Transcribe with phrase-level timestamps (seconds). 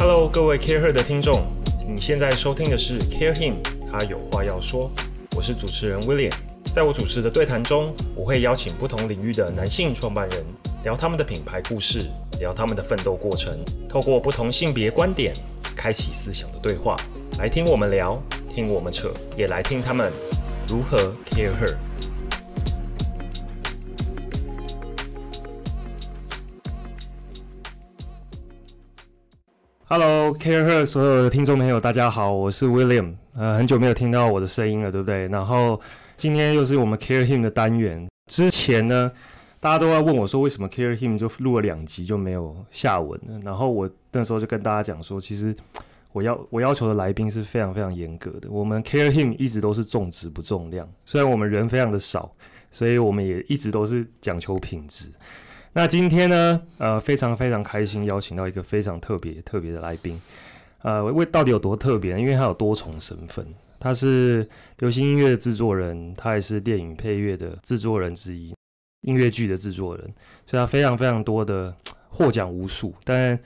[0.00, 1.44] Hello，各位 Care Her 的听众，
[1.84, 3.54] 你现在收听的是 Care Him，
[3.90, 4.88] 他有话要说。
[5.36, 6.32] 我是主持人 William，
[6.72, 10.44] 在我主持的对谈中，我会邀请不同领域的男性创办人，
[10.84, 12.06] 聊他们的品牌故事，
[12.38, 13.58] 聊他们的奋斗过程，
[13.88, 15.34] 透过不同性别观点，
[15.74, 16.94] 开启思想的对话，
[17.40, 18.22] 来听我们聊，
[18.54, 20.12] 听我们扯，也来听他们
[20.68, 21.74] 如何 Care Her。
[29.90, 33.14] Hello，Care Her 所有的听众朋友，大家好，我是 William。
[33.34, 35.26] 呃，很久没有听到我的声音了，对不对？
[35.28, 35.80] 然后
[36.14, 38.06] 今天又是我们 Care Him 的单元。
[38.30, 39.10] 之前呢，
[39.58, 43.40] 大家都在问我说，为什么 Care Him 就录了两集就没有下文了？
[43.42, 45.56] 然后我那时候就跟大家讲说，其实
[46.12, 48.50] 我要我要求的来宾是非常非常严格的。
[48.50, 52.30] 我们 Care Him 一直都是重质不重量，虽然我们人非常的少，
[52.70, 55.10] 所以我们也一直都是讲求品质。
[55.72, 60.20] 那今天呢，呃，非常非常开心邀请到一个非常特别特别的来宾，
[60.82, 62.18] 呃，为到底有多特别？
[62.18, 63.46] 因为他有多重身份，
[63.78, 64.48] 他是
[64.78, 68.54] 流行音乐的制作人，他也是电影配乐的制作人之一，
[69.02, 70.04] 音乐剧的制作人，
[70.46, 71.72] 所以他非常非常多的
[72.08, 72.92] 获奖无数。
[73.04, 73.38] 但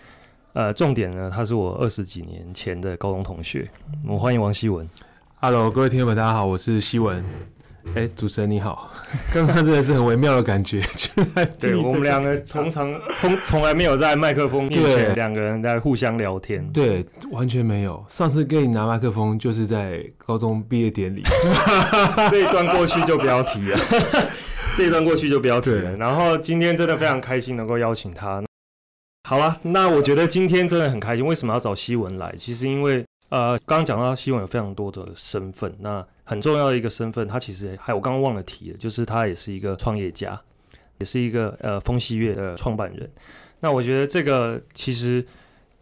[0.55, 3.69] 呃，重点呢，他是我二十几年前的高中同学。
[4.07, 4.89] 我欢迎王希文。
[5.37, 7.25] Hello，各位听众们，大家好，我是希文。
[7.89, 8.91] 哎、欸，主持人你好，
[9.33, 10.81] 刚刚真的是很微妙的感觉。
[11.61, 18.03] 对，我们两个从从从从来没有在麦克风面前两个人在互相聊天，对，完全没有。
[18.09, 21.23] 上次给你拿麦克风就是在高中毕业典礼，
[22.31, 23.79] 这一段过去就不要提了，
[24.77, 25.97] 这一段过去就不要提了。
[25.97, 28.43] 然后今天真的非常开心能够邀请他。
[29.29, 31.27] 好了，那我觉得今天真的很开心。
[31.27, 32.33] 为什么要找希文来？
[32.37, 36.07] 其实因为呃，刚刚讲到希望有非常多的身份，那。
[36.25, 40.41] 很重要的一个身份，他其实还有我刚刚忘了提了，就是他也是一个创业家，
[40.99, 43.11] 也是一个呃风细月的创办人。
[43.59, 45.23] 那我觉得这个其实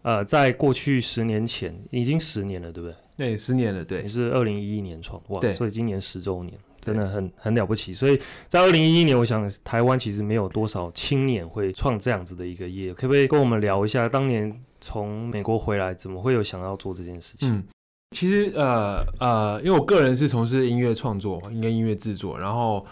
[0.01, 2.97] 呃在过去十年前已经十年了，对不对？
[3.19, 4.01] 对，十年了，对。
[4.01, 7.92] 你是二零一一年创，哇，所以今年十周年，真的很很了不起。
[7.92, 17.51] 所以在二零一一年，我想台湾其实没有多少青年会创这样子的一个业，可不可以跟我们聊一下当年从美国回来，怎么会有想要做这件事情？
[17.52, 17.64] 嗯
[18.13, 22.85] 其实呃呃，因为我个人是从事音乐创作，应该音乐制作，然后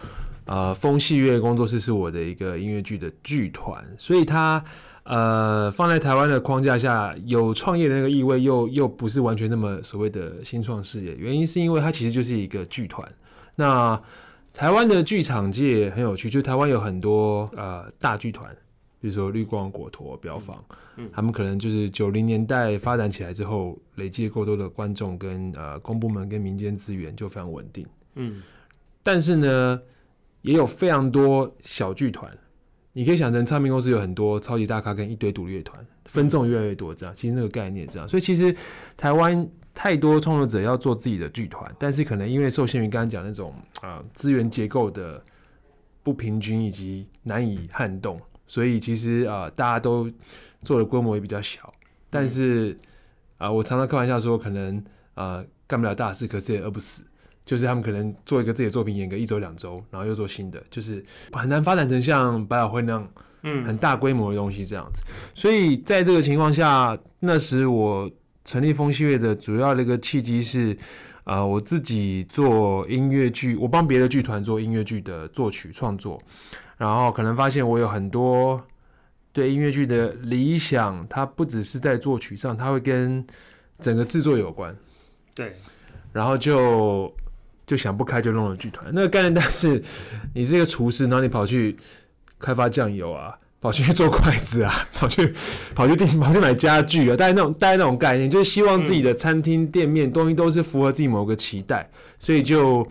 [0.44, 4.65] 呃，风细月工作室是我的一个音乐剧的剧团，所以它
[5.03, 11.12] 呃放在台湾的框架下，有创业的那个意味，又 又不是完全那么所谓的新创事业。
[11.16, 13.12] 原因是因为它其实就是一个剧团。
[13.56, 14.00] 那
[14.55, 18.49] 台湾的剧场界很有趣，就台湾有很多呃大剧团。
[19.00, 20.64] 比如说绿光、果陀、标坊，
[20.97, 28.42] 嗯，他们可能就是九零年代发展起来之后，累积够多的观众跟呃公部门跟民间资源就非常稳定，嗯。
[29.03, 29.81] 但是呢，
[30.42, 32.37] 也有非常多小剧团，
[32.92, 37.14] 你可以想成唱片公司有很多超级大咖跟一堆独立乐团，分众越来越多，这样。
[37.14, 38.54] 其实那个概念这样，所以其实
[38.97, 45.22] 台湾太多创作者要做自己的剧团，但是可能因为受限于刚刚讲那种啊资源结构的
[46.03, 48.20] 不平均以及难以撼动。
[48.48, 50.10] 所以其实啊、呃，大家都
[50.64, 51.72] 做的规模也比较小，
[52.10, 52.76] 但是
[53.36, 54.78] 啊、呃，我常常开玩笑说，可能
[55.14, 57.04] 啊、呃、干不了大事，可是也饿不死。
[57.47, 63.08] 就是他们可能做一个自己的作品，演个一周两周，然后又做新的，就是很难发展成像百老汇那样，
[63.42, 65.03] 嗯，很大规模的东西这样子。
[65.34, 68.10] 所以在这个情况下，那时我
[68.44, 76.19] 成立风细月的主要的一个契机是，啊、呃，我自己做音乐剧，我帮别的剧团做音乐剧的作曲创作。
[76.78, 78.65] 然后可能发现我有很多
[79.31, 83.22] 对音乐剧的理想，它不只是在作曲上，它会跟
[83.78, 84.75] 整个制作有关。
[85.34, 85.55] 对，
[86.15, 87.15] 然后就
[87.67, 88.91] 就想不开，就弄了剧团。
[88.94, 89.83] 那个概念，但是
[90.34, 91.77] 你是一个厨师，然后你跑去
[92.38, 95.34] 开发酱油啊，跑去做筷子啊， 跑去
[95.74, 102.86] 跑去订 跑去买家具啊，大概那种大概那种概念，就是希望自己的餐厅店面东西都是符合自己某个期待，所以就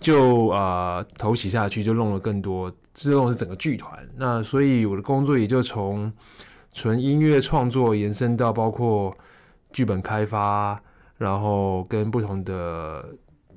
[0.00, 2.72] 就啊、呃、投洗下去，就弄了更多。
[2.92, 6.12] 这种是整个剧团，那所以我的工作也就从
[6.72, 9.16] 纯音乐创作延伸到包括
[9.72, 10.78] 剧本开发，
[11.16, 13.04] 然后跟不同的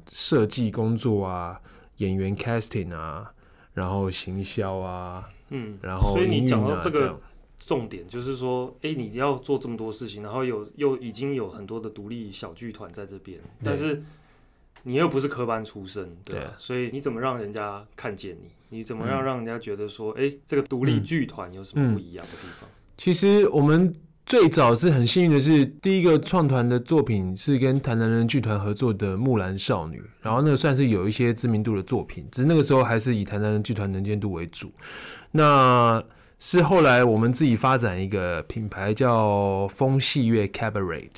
[0.07, 1.59] 设计工作啊、
[1.97, 3.31] 演员 casting 啊，
[3.73, 7.17] 然后行销啊，嗯，然后、啊、所以你讲到这个
[7.57, 14.03] 重点，就是说，哎，你要做这么多事情，然后有又已经有很多的独立小剧团在这边，但是。
[14.85, 18.79] 你又不是科班出身，对，对，所以你怎么让人家看见你？
[18.79, 22.69] 你怎么样让人家觉得说，哎、嗯欸，这个独立剧团有什么不一样的地方？
[22.97, 34.71] 其实我们最早是很幸运的是，第一个创团的作品是跟台南人剧团合作的《木兰少女》，然后那个算是有一些知名度的作品，只是那个时候还是以台南人剧团能见度为主。
[35.31, 36.01] 那
[36.39, 41.09] 是后来我们自己发展一个品牌叫风戏月 Cabaret。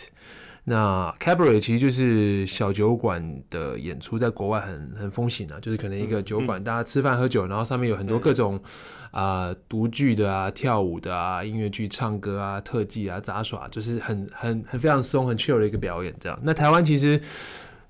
[0.67, 8.59] 那 Cabaret 其实就是小酒馆的演出，在国外很很风行啊，就是可能一个酒馆，大家吃饭喝酒，然后上面有很多各种
[9.15, 16.13] 啊独剧的啊、跳舞的啊、音乐剧、唱歌啊、特技啊、杂耍，就是很很很非常松、很 chill 的一个表演。
[16.19, 17.19] 这样，那台湾其实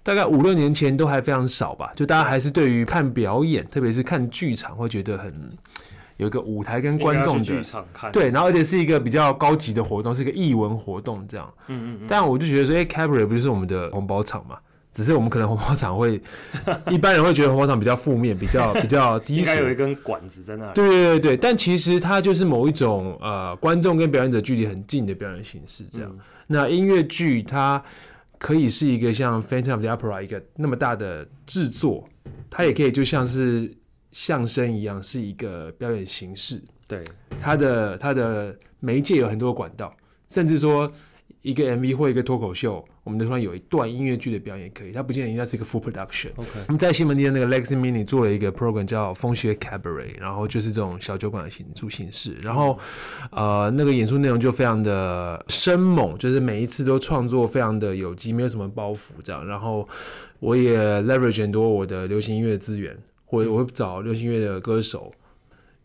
[0.04, 5.52] 大概五六年前都还非常少吧，就大家还是对于看表演，特别是看剧场，会觉得很。
[6.18, 7.62] 有一个舞台跟观众的，
[8.14, 11.54] 对，然后而且是一个比较高级的活动，是一个艺文活动这样。
[11.68, 12.06] 嗯嗯嗯。
[12.08, 14.58] 但我就觉得说，哎，Cabaret 不就是我们的红包场嘛？
[14.96, 16.20] 只是我们可能红包场会，
[16.90, 19.40] 一般人会觉得红包场比较负面，比较 比较低俗。
[19.42, 20.72] 应该有一根管子在那里。
[20.74, 26.10] 对对对对，但其实它就是某一种呃，观众跟表演者距离很近的表演形式这样。
[26.12, 27.84] 嗯、那音乐剧它
[28.38, 32.08] 可以是一个像 Phantom of the Opera 一个那么大的制作，
[32.50, 33.70] 它也可以就像是。
[34.12, 37.04] 相声一样是一个表演形式，对，
[37.42, 39.94] 它的它的媒介有很多管道，
[40.30, 40.90] 甚至说
[41.42, 46.32] 一个 MV 或一个脱口秀，我们突然有一段音乐剧的表演可以，它不见得应该是一个 full production。
[46.36, 52.78] OK，我们在西门町的那个 Legacy Mini 做了一个 program 叫风细月 Cabaret，然后就是这种小酒馆的演出形式，然后
[53.32, 59.88] 呃那个演出内容就非常的生猛，就是每一次都创作非常的有机，没有什么包袱这样，然后
[60.40, 62.98] 我也 leverage 很多我的流行音乐资源。
[63.28, 65.12] 或我会找流行音乐的歌手，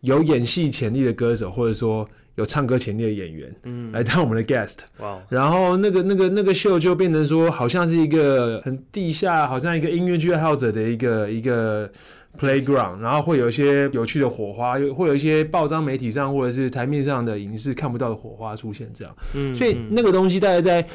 [0.00, 4.78] 有演戏潜力的歌手，或者说有唱歌潜力的演员，嗯，来当我们的 guest。
[4.98, 5.20] 哇！
[5.28, 11.90] 然后那个那个那个秀就变成说，好像是一个很地下，好像一个音乐剧爱好者的一个一个
[12.38, 12.98] playground。
[13.00, 19.14] 然后会有一些有趣的火花，有会有一些报章媒体上或者是台面上的影视看不到的火花出现，这样。
[19.34, 20.86] 嗯，所以那个东西大概在。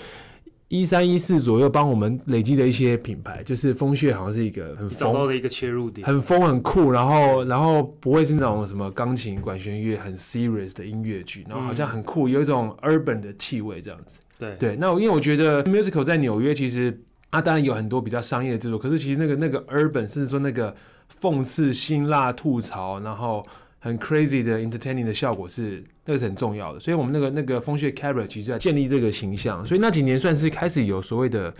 [0.67, 14.19] 一三一四左右，帮我们累积的一些品牌，就是风穴好像是一个很找到的一个切入点，很疯很酷，然后然后不会是那种什么钢琴管弦乐很 serious 的音乐剧，然后好像很酷，有一种 urban 的气味这样子。
[14.39, 20.75] 对对，那因为我觉得 musical 在纽约其实啊，当然有很多比较商业的制作，可是其实那个那个 urban，甚至说那个
[21.21, 23.45] 讽刺、辛辣、吐槽，然后。
[23.85, 31.53] 很 crazy 的 entertaining 的效果是那个是很重要的，所以我们那个那个风穴 Cabaret 其实在建立这个形象，所以那几年算是开始有所谓的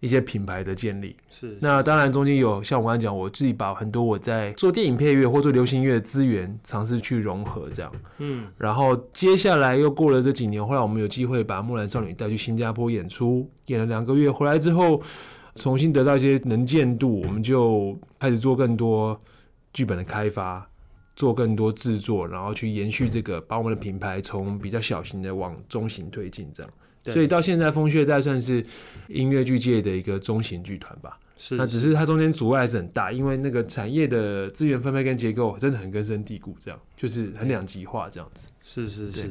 [0.00, 1.16] 一些品牌的建立。
[1.30, 7.90] 是，是，那当然中间有像我刚才讲，我自己把很多我在做电影配乐或做流行乐的资源尝试去融合这样。
[8.18, 15.00] 嗯，然后接下来又过了这几年，后来我们有机会把木兰少女带去新加坡演出，演了两个月，回来之后
[15.54, 19.18] 重新得到一些能见度，我们就开始做更多
[19.72, 20.66] 剧本的开发。
[21.20, 26.72] 做更多制作，然后去延续这个，把我们的品牌从比较小型的往中型推进，这样。
[27.02, 28.64] 对所以到现在，风穴带算是
[29.08, 31.18] 音乐剧界的一个中型剧团吧。
[31.36, 38.48] 是，那只是它中间阻碍还是很大，因为那个产业的资源分配跟结构真的很根深蒂固，这样就是很两极化这样子。
[38.62, 39.30] 是是是。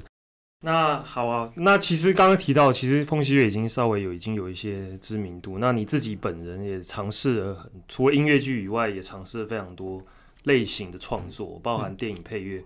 [0.62, 5.58] 那好啊，那其实刚刚提到，其实风西月已经稍微有已经有一些知名度。
[5.58, 10.06] 那你自己本人也尝试了很，除了音乐剧以外，也尝试了非常多。
[10.44, 12.64] 类型的创作包含电影配乐，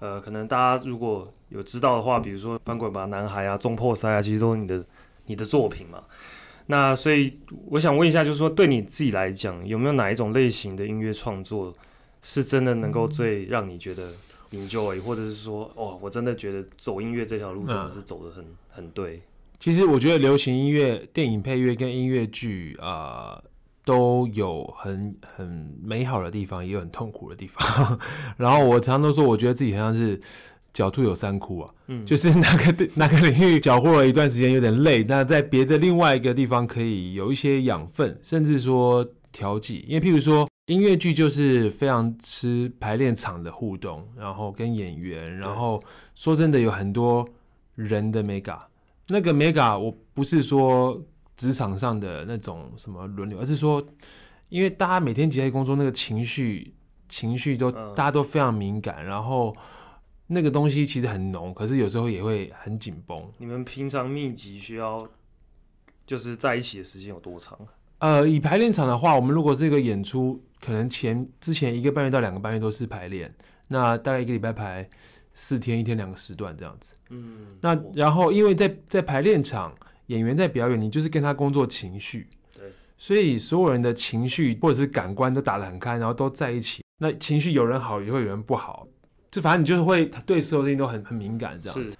[0.00, 4.84] 嗯、呃，可能大家如果有知道的话，比如说《翻滚吧，男孩》啊，《中破塞》啊，其实都是你的
[5.26, 6.04] 你的作品嘛。
[6.66, 11.72] 那所以我想问一下，就是说对你自己来讲，有没有哪一种类型的音乐创作
[12.22, 14.12] 是真的能够最让你觉得
[14.50, 19.22] enjoy，或者是说，哦，我真的觉得走音乐这条路真的是走得很、嗯、很对。
[19.58, 23.40] 其实我觉得流行音乐、电影配乐跟音乐剧啊。
[23.42, 23.45] 呃
[23.86, 27.96] 都有很很美好的地方，也有很痛苦的地方。
[28.36, 30.20] 然后我常常都说，我觉得自己好像是
[30.74, 39.84] 狡兔有三窟啊，嗯，就是哪个哪 个领域搅和了一段时间有点累，那在别的另外一个地方可以有一些养分，甚至说调剂。
[39.86, 45.80] 因为譬如说音乐剧就是非常吃排练场的互动，然后跟演员，然后
[46.16, 47.24] 说真的有很多
[47.76, 48.58] 人的 mega，
[49.06, 51.00] 那个 mega 我不是说。
[51.36, 53.86] 职场上的那种什么轮流，而是说，
[54.48, 56.74] 因为大家每天集在工作，那个情绪
[57.08, 59.54] 情绪都、嗯、大家都非常敏感，然后
[60.28, 63.22] 那个东西其实很浓，可是有时候也会很紧绷。
[63.36, 65.06] 你们平常密集需要
[66.06, 67.58] 就是在一起的时间有多长？
[67.98, 73.34] 呃，以排练场的话，我们如果是一个演出，可能前之前一个半月到两个半月都是排练，
[73.68, 74.88] 那大概一个礼拜排
[75.34, 76.94] 四天，一天两个时段这样子。
[77.10, 79.74] 嗯，那然后因为在在排练场。
[80.06, 82.64] 演员在表演，你就是跟他工作情绪，对，
[82.96, 86.82] 所以所有人的情绪或者是感官都打得很开，然后都在一起。
[86.98, 88.86] 那情绪有人好，也会有人不好，
[89.30, 91.96] 就反正你就是会对所有事情都很很敏感这样子。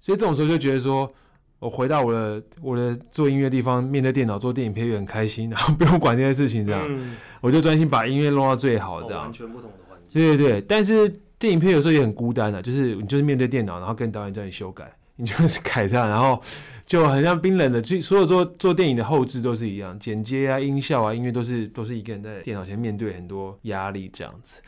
[0.00, 1.12] 所以这种时候就觉得说，
[1.58, 9.20] 我回到我的我的做音乐地方，面对电脑做电影配乐很开心，然后不用管这些事情这样，嗯、我就专心把音乐弄到最好这样。
[9.20, 10.20] 哦、完全不同的环境。
[10.20, 11.20] 对对对，但是。
[11.36, 16.40] 电影片有时候也很孤单的，就是你就是面对电脑，然后跟导演叫你修改，你就是改这样，然后
[16.86, 17.82] 就很像冰冷的。
[17.82, 24.60] 所所有做做电影的后置都是一样，剪接啊、音效啊、音乐都是都是一个人在电脑前面对很多压力这样子。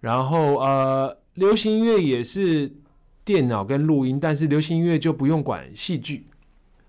[0.00, 2.70] 然后呃，流行音乐也是
[3.24, 6.26] 电脑跟录音，但是流行音乐就不用管戏剧，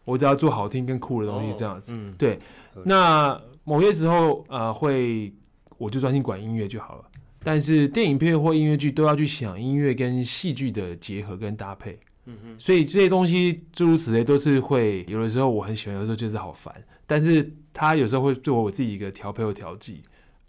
[0.04, 1.94] 我只要做好听跟酷的东西这样子。
[1.94, 2.38] 哦嗯、对，
[2.84, 5.34] 那某些时候呃会，
[5.78, 7.06] 我就专心管音乐就好了。
[7.42, 11.98] 但是电影片或音乐剧都要去想音乐跟戏剧的结合跟搭配。
[12.26, 16.74] 嗯哼，所以这些东西诸如此类都是会有的时候我很喜欢，有的时候就是好烦。
[17.08, 20.02] 但是它有时候会对我我自己一个调配和调剂。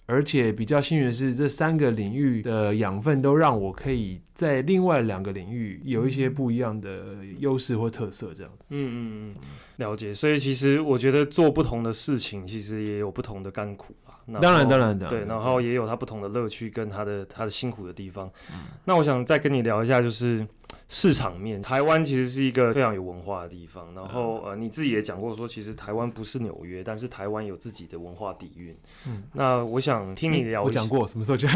[0.09, 8.68] 而且比较幸运的是，这三个领域的养分都让我可以在另外两个领域有一些不一样的优势或特色，这样子。
[8.71, 9.42] 嗯嗯嗯，
[9.78, 10.14] 了解。
[10.14, 13.97] 所以其实我觉得做不同的事情，其实也有不同的甘苦
[14.33, 14.40] 啊。
[14.40, 15.06] 当然当然的。
[15.09, 18.30] 对，然后也有它不同的乐趣跟它的它的辛苦的地方。
[18.50, 18.64] 嗯。
[18.85, 20.47] 那我想再跟你聊一下，就是。
[20.88, 23.92] 市场面，台湾其实是一个非常有文化的地方。
[23.92, 28.76] 然后，呃，你自己也讲过说，其实台湾不是纽约，但是台湾有自己的文化底蕴。
[29.04, 30.62] 嗯，那我想听你聊。
[30.62, 31.50] 我讲过什么时候讲？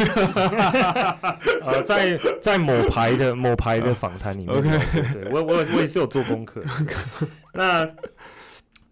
[1.62, 4.56] 呃，在在某牌的某牌的访谈里面。
[4.56, 4.68] OK，
[5.12, 6.60] 对我我我也是有做功课。
[7.52, 7.88] 那。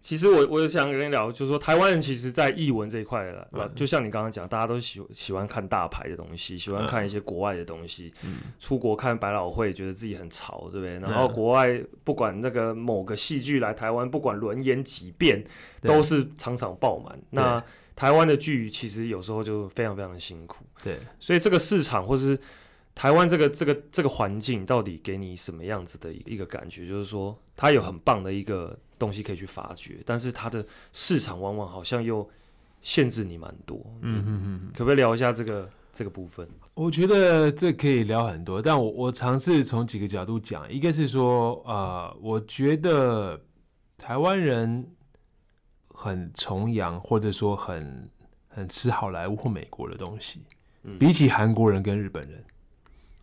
[0.09, 8.11] 其实我我想跟你聊，就是说台湾人其实，在译文这一块了，嗯、就像你刚刚讲，大家都喜喜欢看大牌的东西，喜欢看一些国外的东西。
[8.25, 10.99] 嗯、出国看百老汇，觉得自己很潮，对不对？
[10.99, 15.45] 然后国外不管那个某个戏剧来台湾，不管轮演几遍，
[15.83, 17.21] 都是场场爆满。
[17.29, 17.63] 那
[17.95, 20.65] 台湾的剧其实有时候就非常非常的辛苦。
[20.83, 22.41] 对，所以这个市场或者是
[22.99, 26.89] 台湾这个这个这个环境，到底给你什么样子的一个感觉？
[26.89, 28.77] 就是说，它有很棒的一个。
[28.99, 32.29] 东西可以去发掘，但是它的市场往往好像又
[32.83, 33.81] 限制你蛮多。
[34.01, 36.49] 嗯嗯嗯，可不可以聊一下这个这个部分？
[36.75, 40.69] 我觉得这可以聊很多，但我我尝试从几个角度讲。
[40.69, 43.41] 一个是说，啊、呃，我觉得
[43.97, 44.85] 台湾人
[45.87, 48.11] 很崇洋，或者说很
[48.49, 50.43] 很吃好莱坞或美国的东西，
[50.83, 52.45] 嗯、比起韩国人跟日本人。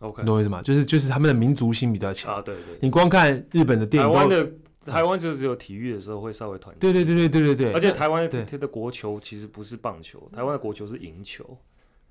[0.06, 0.62] OK，你懂我意思吗？
[0.62, 2.42] 就是就是他们的民族性比较强啊。
[2.42, 4.50] 对，对对，你光看日本的电影，台湾的。
[4.86, 7.72] 台湾就只有体育的时候会稍微团结，对对对对对对对。
[7.72, 11.58] 而且台湾它的国球其实不是棒球，台湾的国球是赢球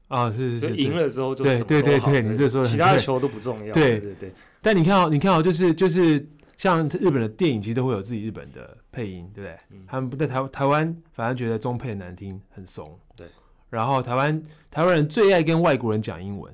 [0.10, 4.30] 啊，是是是，赢了之后就对对对对，你这说的其他的球都不重要，对对对。
[4.62, 9.58] 但你看哦，你看哦，就是就是像日本的电影，其实都会有自己日本的配音，对不对？
[9.88, 13.00] 他们不在台台湾，反而觉得中配难听，很怂。
[13.16, 13.26] 对。
[13.70, 16.54] 然后台湾台湾人最爱跟外国人讲英文，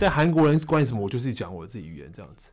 [0.00, 2.50] 但韩国人关于什么，我就是讲我自己语言这样子。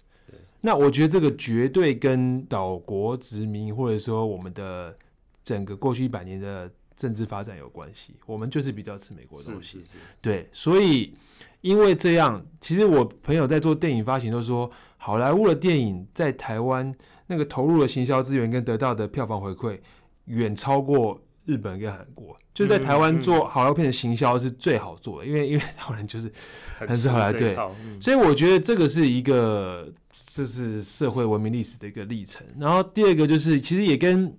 [0.61, 4.95] 那我觉得这个绝对跟岛国殖民，或者说我们的
[5.43, 8.15] 整个过去一百年的政治发展有关系。
[8.25, 10.47] 我们就是比较吃美国的东西，是是是对。
[10.53, 11.13] 所以
[11.61, 16.95] 因为这样，其实我朋友在做电影发行都说，好莱坞的电影在台湾
[17.27, 19.79] 那个投入的行销资源跟得到的票房回馈，
[20.25, 21.21] 远超过。
[21.45, 26.31] 日本跟韩国就在台湾做好莱坞片的行销是最好做的，因为 因为台湾人就是
[26.77, 27.55] 很是好莱坞，对，
[27.99, 32.45] 所以我觉得这个是一个就是社会文明历史的一个历程。
[32.57, 34.33] 然后第二个就是其实也跟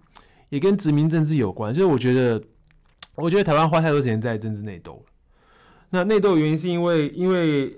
[0.49, 2.43] 也跟殖民政治有关，就是我觉得
[3.17, 5.05] 我觉得台湾花太多时间在政治内斗。
[5.91, 7.77] 那内斗的原因是因为因为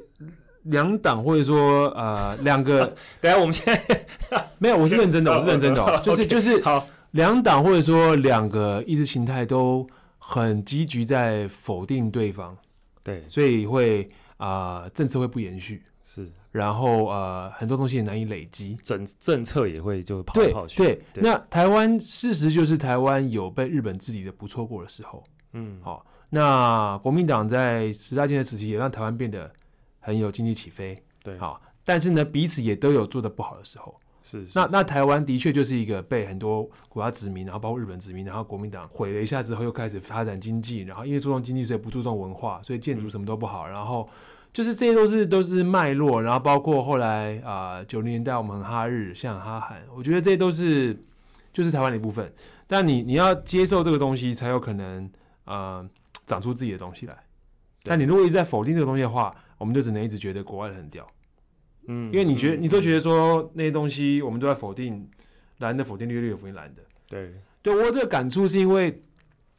[0.64, 2.87] 两党或者说呃两个，
[3.21, 4.06] 等下我们现在
[4.59, 6.87] 没有，我是认真的，我是认真的，就是就是好。
[7.16, 12.54] 两党或者说两个意识形态都很积极在否定对方，
[13.02, 14.06] 对，所以会
[14.37, 20.76] 啊、呃、政策会不延续，是，然后呃很多东西也难以累积，政政策也会就跑来跑去。
[20.76, 21.23] 对对，对。
[21.23, 29.50] 那台湾事实就是台湾有被日本治理的不错过的时候，嗯，好，那国民党在十大建设时期也让台湾变得
[30.00, 33.99] 很有经济起飞，对，好，但是呢彼此也都有做的不好的时候。
[34.28, 44.09] 是，是，那那台湾的确就是一个被很多国家殖民，然后包括日本殖民，然后国民党毁了一下之后，又开始发展经济，然后因为注重经济，所以不注重文化，所以建筑什么都不好，嗯、然后
[44.52, 51.00] 就是这些都是都是脉络，然后包括后来啊九零年代我们很哈日，像哈韩，我觉得这些都是
[51.52, 52.33] 就是台湾的一部分，
[52.66, 55.04] 但你你要接受这个东西，才有可能
[55.45, 55.90] 啊、呃、
[56.26, 57.16] 长出自己的东西来。
[57.85, 61.06] 但你如果一直在否定这个东西的话，我们就只能一直觉得国外的很屌。
[61.88, 65.09] 嗯，因为你觉得你都觉得说那些东西我们都在否定，
[65.59, 66.83] 蓝的否定绿，绿的否定蓝的。
[67.09, 69.02] 对，对我这个感触是因为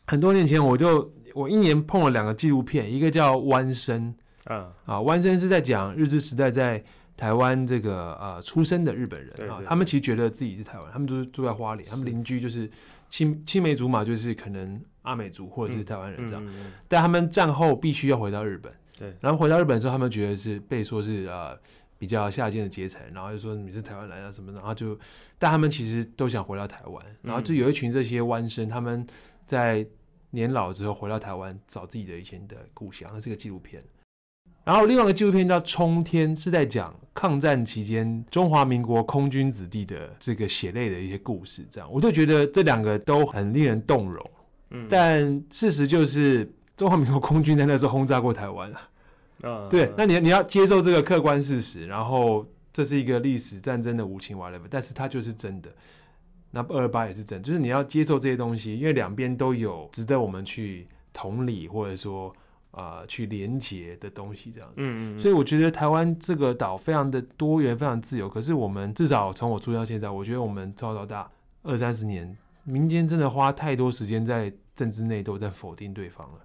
[0.06, 4.14] 很多年前我就我一年碰了两个纪录片，一个叫《弯生》
[4.54, 6.84] 啊啊，《弯生》是在讲日治时代在
[7.16, 12.70] 台湾这个呃出生的日本人啊，他们其实觉得自己是台湾，他们都是住在花莲，他们邻居就是
[13.10, 16.46] 青青梅竹马，就是可能阿美族或者是台湾人这样，
[16.88, 18.72] 但他们战后必须要回到日本。
[19.00, 21.58] 对，然后回到日本的时候，他们觉得是被说是呃
[21.98, 24.98] 比较下贱的阶层，然后就说你是台湾人啊什么的，然后就，
[25.40, 29.06] 但他们其实都想回到台湾，然后就有一群这些湾生，他们
[29.46, 29.86] 在
[30.32, 33.84] 年老之后回到台湾找自己的以前的故乡，那是个纪录片。
[34.64, 41.66] 然后另外一个纪录片叫《冲天》，是在讲抗战期间中华民国空军子弟的这个血泪的一些故事。
[41.72, 44.32] 这样，我就觉得这两个都很令人动容。
[44.72, 48.90] 嗯，但事实就是中华民国空军在那时候轰炸过台湾啊。
[49.42, 55.70] 啊，对，那你你要接受这个客观事实，然后这是一个历史战争的无情 whatever，但是它就是真的。
[56.52, 62.34] 那二二八也是真的，就是你要接受这些东西，因为两边都有值得我们去同理或者说。
[62.72, 68.30] 啊、呃，去连接的东西这样子，嗯嗯，所以我觉得台湾这个岛非常的多元，非常自由。
[68.30, 71.28] 可是我们至少从我出生到现在，我觉得我们从小到大
[71.64, 76.40] 二三十年，民间真的花太多时间在政治内斗，在否定对方了，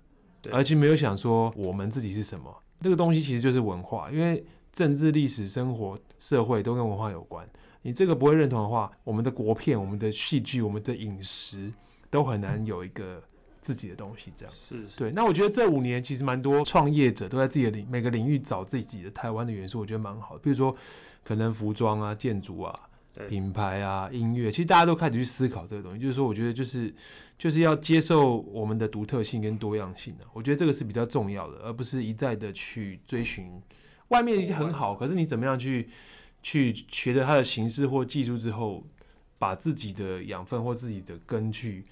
[0.50, 2.56] 而且没有想说我们自己是什么。
[2.82, 7.48] 这个东西其实就是文化，因为政治、历史、生活、社会都跟文化有关。
[7.82, 11.72] 你这个不会认同的话，我们的国片、我们的戏剧、我们的饮食
[12.10, 13.22] 都很难有一个。
[13.64, 15.12] 自己的东西，这样是，是对。
[15.12, 20.40] 那我觉得这五年其实蛮多创业者都在自己的领每个领域找自己的台湾的元素，我觉得蛮好的。
[20.42, 20.74] 比如说，
[21.22, 22.76] 可能服装啊、建筑啊、
[23.28, 26.00] 品牌啊、音乐，其实大家都开始去思考这个东西。
[26.00, 26.92] 就是说，我觉得就是
[27.42, 30.24] 就是要接受我们的独特性跟多样性的。
[30.32, 33.60] 我觉得这个是比较重要的，而不是一再的去追寻
[34.08, 35.88] 外面已经很好，可是你怎么样去
[36.40, 38.86] 去学着它的形式或技术之后，
[39.40, 41.84] 把自己的养分或自己的根去。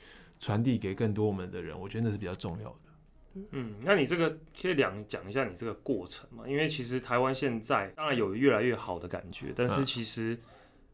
[0.42, 3.44] 传递给更多我们的人，我觉得那是比较重要的。
[3.50, 6.48] 嗯，那你这个可以两讲一下你这个过程嘛？
[6.48, 10.40] 因为其实台湾现在当然有越来越好的感觉，但是其实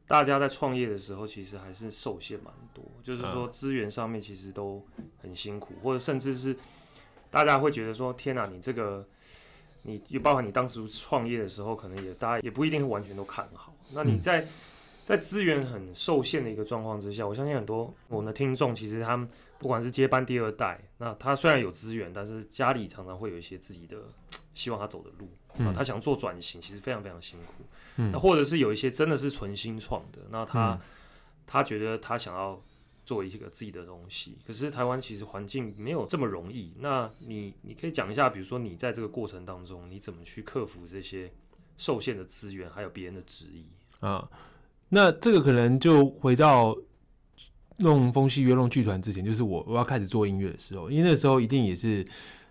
[0.08, 4.84] 大家在创业的时候，其实还是受限蛮多，就是说资源上面其实都
[5.22, 6.56] 很辛苦，或者甚至是
[7.30, 9.06] 大家会觉得说：“天哪，你这个
[9.82, 14.48] 你就包含你当时创业的时候，可能也大家也不一定完全都看好。”那你在、嗯。
[15.06, 23.98] 在资源很受限的一个状况之下，我相信很多我们的听众其实他们不管是接班第二代，那他虽然有资源，但是家里常常会有一些自己的
[24.52, 25.28] 希望他走的路，
[25.64, 27.64] 啊，他想做转型，其实非常非常辛苦。
[28.10, 30.76] 那或者是有一些真的是纯新创的，那他
[31.46, 32.60] 他觉得他想要
[33.06, 36.74] 做一些个自己的东西，可是台湾其实环境没有这么容易。
[36.80, 41.32] 那你你可以讲一下，比如说你在这个过程当中，你怎么去克服这些
[41.78, 43.64] 受限的资源，还有别人的质疑
[44.00, 44.28] 啊？
[44.88, 46.76] 那这个可能就回到
[47.76, 52.04] 弄风细月弄剧团之前，就是我我要开始做音乐的时候，因为那时候一定也是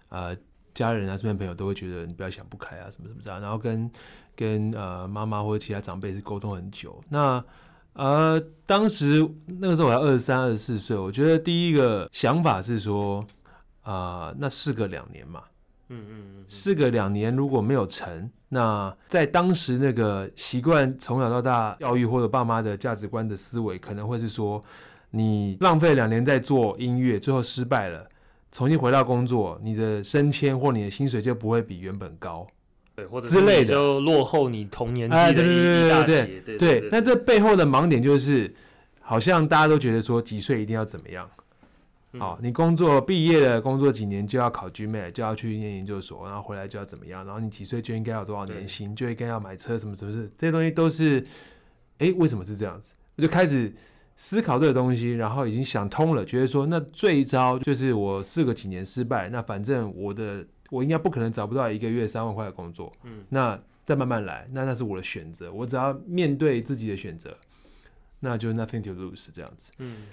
[0.07, 0.33] 呃
[0.73, 3.91] 家人啊、身边朋友都会觉得你不要想不开啊，什么什么这样，然后跟
[4.37, 7.03] 跟呃妈妈或者其他长辈是沟通很久。
[7.09, 7.43] 那
[7.95, 13.25] 呃当时那个时候我才二十三、二十四岁，我觉得第一个想法是说
[13.81, 15.41] 啊、呃，那试个两年嘛。
[15.87, 24.59] 嗯嗯嗯，试个两年如果没有成，那在当时那个习惯从小到大教育或者爸妈的价值观的思维，可能会是说，
[25.11, 28.09] 你浪费两年在做音乐，最后失败了，
[28.51, 32.47] 重新回到工作，你的升迁或你的薪水就不会比原本高，
[32.95, 36.89] 对，或者之类的，就落后你同年纪的一大截，对对。
[36.91, 38.53] 那这背后的盲点就是，
[39.01, 41.29] 好像大家都觉得说几岁一定要怎么样。
[42.17, 47.25] 好，你工作毕业了，工作几年就要考 GMAT，就要去念研究所，然后回来就要怎么样？
[47.25, 50.31] 然后你几岁就应该有多少年薪，就应该要买车，什么什么事？
[50.37, 51.19] 这些东西都是，
[51.97, 52.93] 哎、欸，为什么是这样子？
[53.17, 53.73] 我就开始
[54.15, 67.37] 思考这个东西，然后已经想通了，觉得说，那最糟就是我四个几年失败，那反正我的我应该不可能找不到一个月三万块的工作，嗯，那再慢慢来，那那是我的选择，我只要面对自己的选择，
[68.19, 70.07] 那就 nothing to lose 这样子，嗯。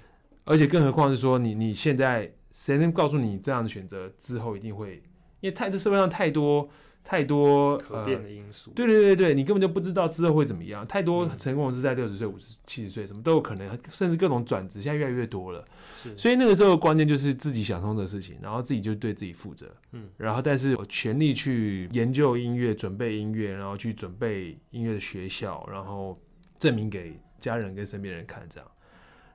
[0.44, 5.00] 而且更何况是说你，你你现在谁能告诉你这样的选择之后一定会？
[5.40, 6.68] 因为太这社会上太多
[7.04, 8.70] 太多可变的因素。
[8.72, 10.86] 对对对对，你根本就不知道之后会怎么样。
[10.86, 15.64] 太多成功是在六十岁、五十、七十岁，什么都有可能，甚至各种转职，现在越来越多了。
[16.02, 16.16] 是。
[16.16, 19.66] 所以那个时候关键就是自己想通的事情，然后自己就对自己负责。
[19.92, 20.08] 嗯。
[20.16, 26.18] 然后，但是我全力去研究音乐，准备音乐，然后去准备音乐的学校，然后
[26.58, 28.68] 证明给家人跟身边人看，这样。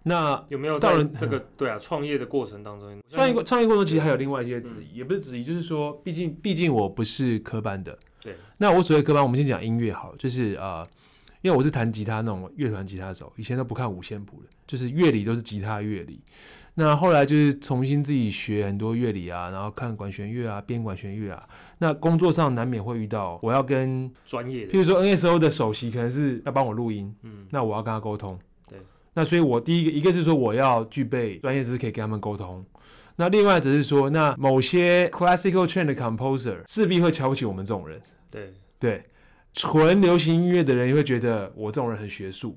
[0.04, 7.98] 那有没有到了这个对啊创业的过程当中，创业过创业过程其实还有另外一些质疑，也不是质疑，就是说，毕竟毕竟我不是科班的。
[8.22, 8.36] 对。
[8.58, 10.88] 那我所谓科班，我们先讲音乐好，就是呃，
[11.42, 16.22] 因为我是弹吉他那种乐团吉他手，以前都不看五线谱的，就是乐理都是吉他乐理。
[16.80, 21.44] 那后来就是重新自己学很多乐理啊，然后看管弦乐啊，编管弦乐啊。
[21.80, 28.40] 那工作上难免会遇到，我要跟专业的，譬如说 NSO 的首席可能是要帮我录音，嗯，那我要跟他沟通。
[29.18, 32.64] 那所以，我第一个一个是说，我要具备专业知识，可以跟他们沟通。
[33.16, 38.00] 那另外只是说，那某些 classical trained 的 composer 势必会瞧不起我们这种人。
[38.30, 39.04] 对对，
[39.54, 42.56] 纯流行音乐的人也会觉得我这种人很学术。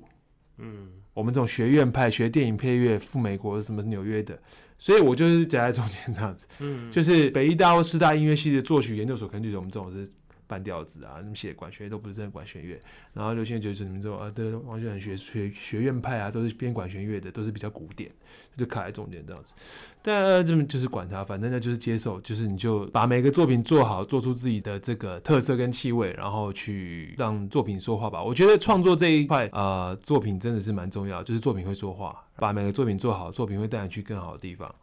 [0.59, 4.39] 嗯，我们这种学院派学电影配乐赴美国什么纽约的，
[4.77, 6.45] 所以我就是夹在中间这样子。
[6.59, 10.07] 嗯，就是北艺大或师大音乐系的作曲研究所，可能就是我们这种是。
[10.51, 12.77] 半调子啊，你们写管弦乐都不是真的管弦乐，
[13.13, 18.11] 然后流行乐就是你们这种啊，对，完全学学学院派啊，都是编管弦乐的，都是比较古典，
[18.57, 19.53] 就卡在中间这样子。
[20.01, 28.21] 但这么就是管他，反正呢就是接受，就是你就把每个作品做好，做出自己的这个特色跟气味，然后去让作品说话吧。
[28.21, 34.73] 我觉得创作这一块啊、作品真的是蛮重要，就是作品会说话，把每个作品做好，作品会带你去更好的地方。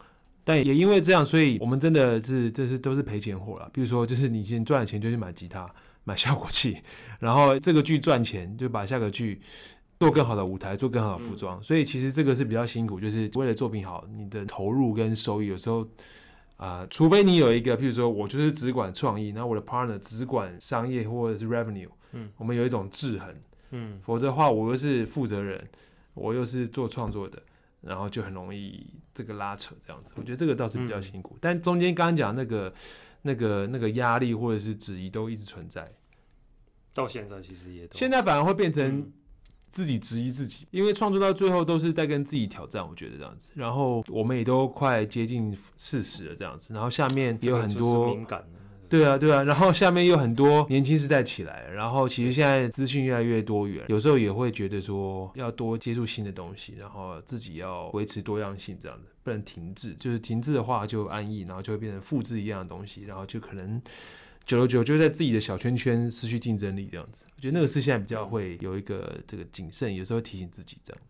[0.49, 3.69] 但也因为这样，所以我们真的是这是都是赔钱货了。
[3.71, 5.71] 比如说，就是你先赚了钱就去买吉他、
[6.05, 6.75] 买效果器，
[7.19, 9.39] 然后这个剧赚钱就把下个剧
[9.99, 11.61] 做更好的舞台、做更好的服装。
[11.61, 15.81] 所以其实这个是比较辛苦，就是为了作品好，你的投入跟收益有时候
[16.57, 23.35] 啊、呃，除非你有一个，譬如说我就是只管创意，然后我的 partner 只管商业或者是 revenue，嗯，我们有一种制衡，
[23.69, 25.63] 嗯，否则的话，我又是负责人，
[26.15, 27.39] 我又是做创作的。
[27.81, 31.35] 然后就很容易这个拉扯这样子，我觉得这个倒是比较辛苦。
[31.35, 32.73] 嗯、但中间刚刚讲那个、
[33.21, 35.91] 那个、那个压力或者是质疑都一直存在，
[36.93, 39.11] 到现在其实也都现在反而会变成
[39.69, 42.87] 自己质疑自己，嗯、因为创作到最后都是在跟自己挑战。
[42.87, 48.59] 我觉得这样子，然后我们也都快接近事实了这样子，然后下面也有很多敏感的。
[48.89, 63.79] 对啊，对啊，然后下面又很多年轻世代起来，然后其实现在资讯越来越多元，有时候也会觉得说要多接触新的东西，然后自己要维持多样性，这样子不能停滞，就是停滞的话就安逸，然后就会变成复制一样的东西，然后就可能
[64.43, 67.25] 久了久就在自己的小圈圈失去竞争力这样子。
[67.35, 71.01] 我觉得那个是现在比较会有一个这个谨慎，有时候提醒自己这样。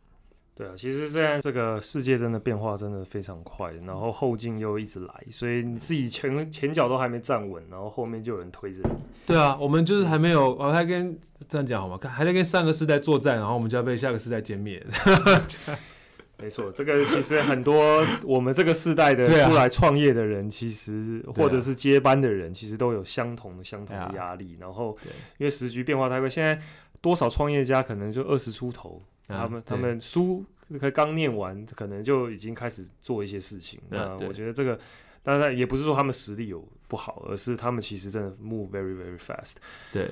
[0.60, 8.90] 对啊，其实现在这个世界真的变化真的非常快，然后后劲又一直来，所以你自己前前脚都还没站稳，然后后面就有人推着你。
[9.26, 11.18] 对啊，我们就是还没有，我还跟
[11.48, 11.98] 这样讲好吗？
[11.98, 14.86] 看还在跟上个世代作战，然后我们就要被下个世代歼灭。
[16.44, 24.58] 没错，这个其实很多我们这个世代的出来创业的人，其实或者是接班的人，其实都有相同的相同的压力。
[24.60, 24.98] 然后
[25.38, 26.62] 因为时局变化太快，现在
[27.00, 29.02] 多少创业家可能就二十出头。
[29.30, 30.44] 他们他们书
[30.80, 33.80] 才刚念完，可能就已经开始做一些事情。
[33.90, 34.78] 那我觉得这个，
[35.24, 39.56] 当然也不是说他们实力有不好，而是他们其实真的 move very very fast。
[39.94, 40.12] 对，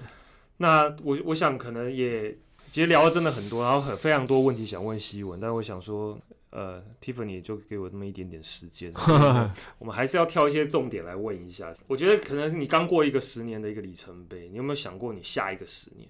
[0.57, 2.37] 那我我想可能也
[2.69, 8.91] 其实聊了真的很多，然后很非常多问题想问希文，但我想说，呃，Tiffany 就给我那么一点点时间，
[9.77, 11.73] 我们还是要挑一些重点来问一下。
[11.87, 16.09] 我觉得可能是你刚过一个十年的一个里程碑，你有没有想过你下一个十年？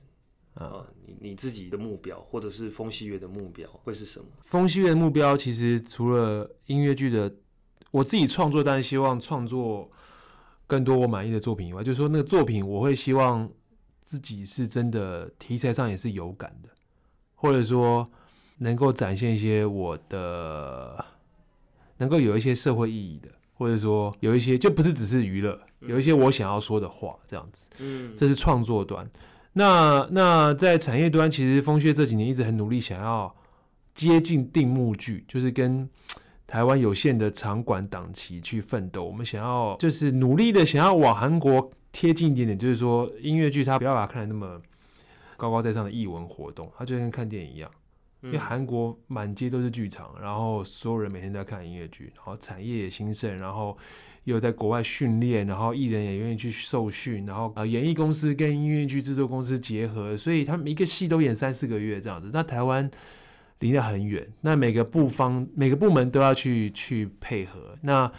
[0.58, 4.26] 啊，你你自己的目标，或者是风细月的目标会是什么？
[4.41, 7.32] 风细月的目标其实除了音乐剧的，
[7.91, 9.91] 我自己创作，但是希望创作
[10.65, 13.48] 更多我满意的作品以外，就是说那个作品，我会希望
[14.04, 16.70] 自己是真的题材上也是有感的，
[17.36, 18.10] 或者说
[18.58, 21.06] 能够展现一些我的，
[21.98, 27.70] 能够有一些社会意义的，或者说有一些就不是只是娱乐，有一些我想要说的话，这样子。
[27.80, 29.08] 嗯，这是创作端。
[29.58, 33.36] 那那在产业端，其实风穴这几年一直很努力，想要
[33.96, 35.89] 接近定目剧，就是跟
[36.46, 39.04] 台湾有限的场馆档期去奋斗。
[39.04, 44.62] 我们想要就是努力的想要往韩国贴近一点点，就是说音乐剧它不要把它看得那么
[45.36, 47.70] 高高在上的艺文活动，它就跟看电影一样。
[48.21, 53.77] 因为韩国满街都是剧场，然后所有人每天都在看音乐剧，然后产业也兴盛，然后。
[54.27, 62.30] 有在国外训练，然后艺人也愿意去受训，然后呃，演艺公司跟音乐剧制作公司结合，所以他们一个戏都演三四个月这样子。
[62.34, 62.91] 那台湾
[63.60, 67.77] 离得很远，那每个部方每个部门都要去去配合。
[67.84, 68.12] 那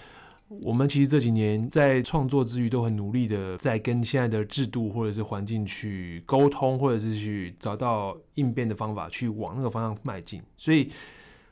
[0.49, 10.43] 我们其实这几年在创作之余，都很努力的在跟现在的制度或者是环境去沟通，或者是去找到应变的方法，去往那个方向迈进。
[10.57, 10.91] 所以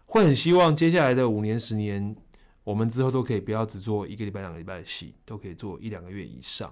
[0.07, 2.15] 会很希望接下来的五年、十年。
[2.65, 6.69] 我们之后都可以不要只做一个礼拜、两个礼拜的戏，都可以做一两个月以上。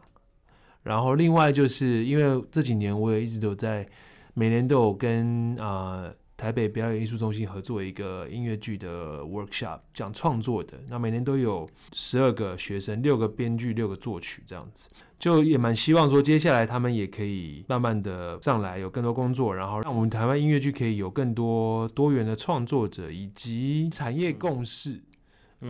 [0.82, 3.86] 然后另外就是因为这几年我也一直都在，
[4.34, 10.78] 每年都有跟啊、台北表演艺术中心合作一个音乐剧的 workshop，讲创作的。
[10.88, 25.00] 那每年都有十二个学生，六个编剧，六个作曲这样子，就也蛮希望说接下来他们也可以慢慢的上来，有更多工作，然后让我们台湾音乐剧可以有更多多元的创作者以及产业共识。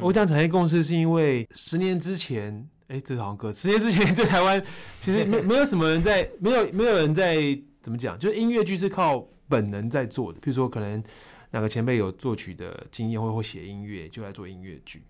[0.01, 3.53] 我讲产业共识是因为十年之前，哎，这好像歌。
[3.55, 4.61] 十年之前在台湾，
[4.99, 7.37] 其实没没有什么人在，没有没有人在
[7.81, 10.39] 怎么讲，就是音乐剧是靠本能在做的。
[10.41, 11.03] 比如说，可能
[11.51, 15.03] 哪个前辈有作曲的经验，或会写音乐，就来做音乐剧。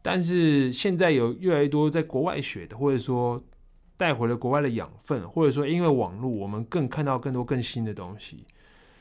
[0.00, 3.42] 但是现在有越来越多在国外学的，或者说
[3.96, 8.44] 带回了国外的养分，或者说因为网络，我们更看到更多更新的东西。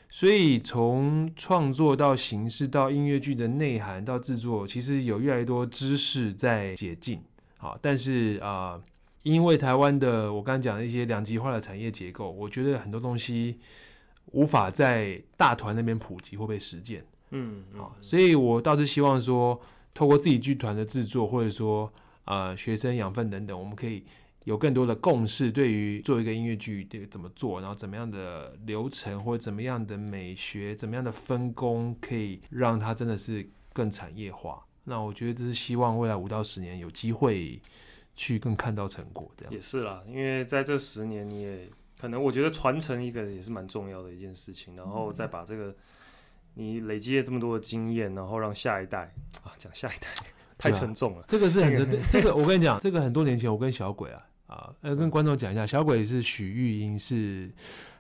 [0.10, 7.22] 所以从创作到形式到音乐剧的内涵到制作，其实有越来越多知识在解禁。
[7.58, 8.82] 好，但是啊、
[9.24, 13.60] 因为台湾的我刚刚讲的一些两极化的产业结构，我觉得很多东西
[14.32, 17.06] 无法在大团那边普及或被实践。
[17.32, 19.60] 嗯，好，所以我倒是希望说，
[19.94, 21.92] 透过自己剧团的制作，或者说
[22.26, 24.04] 呃学生养分等等，我们可以。
[24.48, 34.66] 有更多的共识，对于做一个音乐剧这个怎么做，然后怎么样的流程或者怎么样的美学，怎么样的分工，可以让它真的是更产业化。
[34.86, 37.62] 那我觉得这是希望未来五到十年有机会
[38.16, 39.30] 去更看到成果。
[39.36, 45.76] 这样也是啦，因为在这十年，你也可能我觉得传承一个也是蛮重要的一件事情，然后再把这个
[46.54, 50.08] 你累积了这么多的经验，然后让下一代啊， 讲下一代
[50.58, 51.22] 太沉重了。
[51.22, 54.22] 啊、这个是很 这个我跟你讲，这个很多年前我跟小鬼啊。
[54.48, 57.52] 啊，呃，跟观众讲一下，小鬼是许玉英，是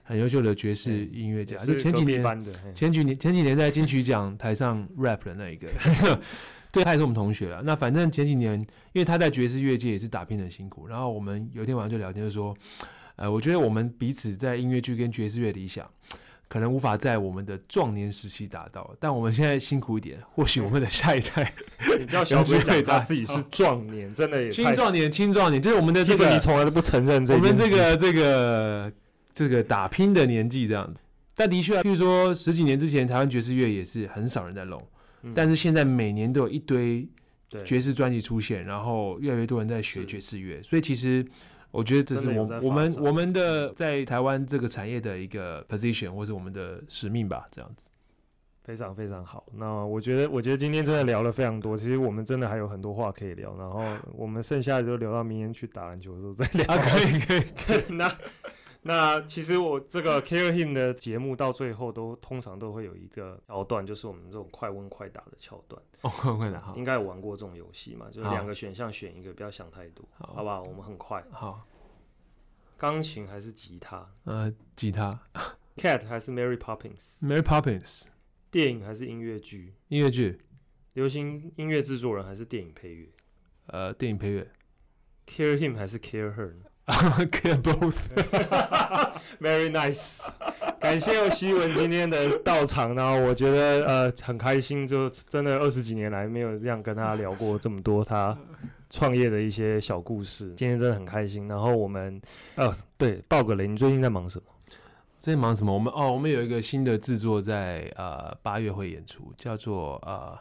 [0.01, 2.23] 很优秀的爵士音乐家，是前几年
[2.73, 5.67] 前几年前几年在金曲奖台上 rap 的那一个，
[6.71, 7.61] 对，他也是我们同学了。
[7.63, 8.57] 那反正前几年，
[8.93, 12.55] 因为他在爵士乐界也是打拼很辛苦，然后我们有一天晚上就聊天，就说，
[13.17, 15.87] 呃，我觉得我们彼此在音乐剧跟爵士乐理想。
[16.49, 21.53] 可能无法在我们的壮年时期达到，但我们现在辛苦一点，或许我们的下一代，
[21.99, 28.89] 你知道小鬼讲他自己是壮年，真的也青壮年，青壮年，就是我们的这个你从来都不承认这，我们这个这个
[29.33, 31.01] 这个打拼的年纪这样子。
[31.35, 34.81] 但的确，譬如说十几年之前，台湾爵士乐也是很少人在弄，
[35.35, 37.05] 但是现在每年都有一堆
[37.65, 41.25] 爵士专辑出现，然后越来越多人在学爵士乐，所以其实。
[41.71, 47.89] 我觉得这是我我们我们的在台湾这个产业的一个 position，或是我们的使命吧，这样子。
[48.63, 49.45] 非常非常好。
[49.53, 51.77] 那我觉得，我觉得今天真的聊了非常多。
[51.77, 53.55] 其实我们真的还有很多话可以聊。
[53.57, 56.65] 然后我们剩下的就留到明天去打篮球的时候再聊。
[56.67, 57.83] 啊，可以可以可以。
[57.95, 58.13] 那。
[58.81, 65.81] 那其实我这个 Care Him 的节目到最后都通常都会有一个桥段，就是我们这种快问快答的桥段。
[66.01, 68.07] 哦，快问快答，应该有玩过这种游戏嘛？
[68.09, 70.63] 就是两个选项选一个，不要想太多，好，好不好？
[70.63, 71.23] 我们很快。
[71.31, 71.67] 好。
[72.77, 74.07] 钢琴还是吉他？
[74.25, 75.19] 呃，吉他。
[75.75, 78.03] Cat 还是 Mary Poppins？Mary Poppins。
[78.51, 79.73] 电影还是音乐剧？
[79.89, 80.39] 音乐剧。
[80.93, 83.09] 流行音乐制作人还是电影配乐？
[83.65, 84.51] 呃，电影配乐。
[85.25, 86.31] Care Him 还是 Care
[86.89, 90.21] Her？Care both，very nice。
[90.79, 98.37] 感谢有希文今天的到场，然后我觉得呃很开心，就真的二十几年来没有这样跟他聊过这么多他
[98.89, 101.45] 创业的一些小故事，今天真的很开心。
[101.47, 102.21] 然后我们
[102.55, 104.45] 呃对爆个雷，你最近在忙什么？
[105.19, 105.73] 最近忙什么？
[105.73, 110.39] 我们哦我们有一个新的制作在呃八月会演出，叫做呃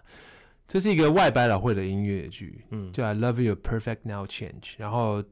[0.69, 5.25] 这是一个外百老汇的音乐剧，嗯，叫 I Love You Perfect Now Change，然后。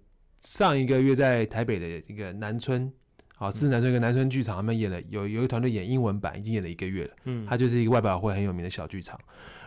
[0.45, 2.93] 上一个月在台北的一个南村，
[3.35, 7.11] 好，是南村一个南村剧场，他们演了有有一个团队演英文版，已经演了一个月了。
[7.25, 9.19] 嗯，它就是一个外表会很有名的小剧场。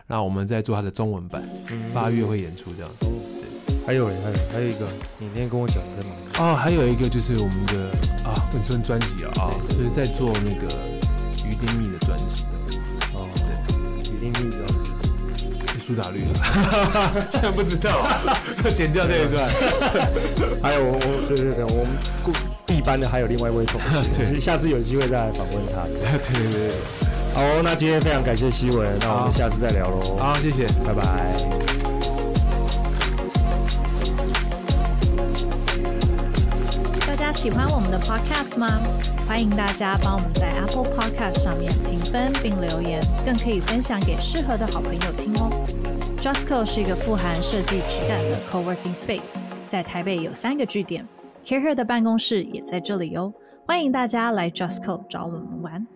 [0.06, 1.42] 那我们在做它的中文版，
[1.92, 2.90] 八月会演出这样。
[3.00, 3.10] 对，
[3.84, 4.86] 还有还有还有一个，
[5.18, 6.14] 你那天跟我讲的吗？
[6.38, 7.90] 哦，还有一个就是我们的
[8.24, 10.66] 啊文春专辑啊，啊，就是在做那个
[11.44, 12.44] 于丁密的专辑。
[13.12, 14.87] 哦，对，于丁密的。
[15.88, 16.20] 苏打绿，
[17.32, 18.06] 现在不知道，
[18.62, 19.48] 要剪掉这一段。
[20.62, 21.86] 还有我，我，对对对，我们
[22.22, 22.30] 固
[22.66, 25.84] B 班的还有另外一位同学， 对，下次有机会再来访问他。
[25.88, 26.74] 对对对，
[27.34, 30.14] 好，那今天非常感谢希文，那我们下次再聊喽。
[30.18, 31.02] 好，谢谢，拜拜。
[37.06, 38.68] 大家喜欢我们的 Podcast 吗？
[39.26, 45.50] 欢迎大家帮我们在 Apple Podcast 上面评分并留言，更可以分享给适合的好朋友听哦。
[46.20, 51.06] Justco 是一个富含设计质感的 Co-working Space，在台北有三个据点
[51.44, 53.32] ，CareHer 的办公室也在这里哦。
[53.64, 55.86] 欢迎大家来 Justco 找我们玩。